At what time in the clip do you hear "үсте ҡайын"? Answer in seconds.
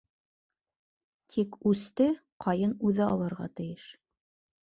1.73-2.73